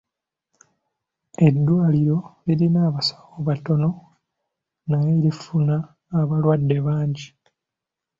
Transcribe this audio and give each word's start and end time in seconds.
Eddwaliro 1.47 2.17
lirina 2.45 2.79
abasawo 2.89 3.33
batono 3.47 3.89
naye 4.89 5.11
lifuna 5.23 5.75
abalwadde 6.19 6.77
bangi. 6.85 7.27